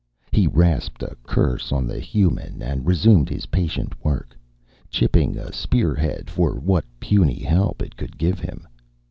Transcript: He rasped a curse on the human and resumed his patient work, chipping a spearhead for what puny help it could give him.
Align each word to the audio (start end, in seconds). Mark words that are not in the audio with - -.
He 0.31 0.47
rasped 0.47 1.03
a 1.03 1.15
curse 1.21 1.71
on 1.71 1.85
the 1.85 1.99
human 1.99 2.63
and 2.63 2.87
resumed 2.87 3.29
his 3.29 3.45
patient 3.45 3.93
work, 4.03 4.35
chipping 4.89 5.37
a 5.37 5.53
spearhead 5.53 6.27
for 6.27 6.55
what 6.55 6.85
puny 6.99 7.43
help 7.43 7.83
it 7.83 7.95
could 7.95 8.17
give 8.17 8.39
him. 8.39 8.65